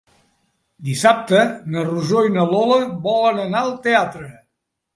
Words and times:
Dissabte 0.87 1.43
na 1.75 1.85
Rosó 1.91 2.25
i 2.29 2.33
na 2.39 2.47
Lola 2.55 2.81
volen 3.07 3.45
anar 3.47 3.65
al 3.69 3.73
teatre. 3.87 4.31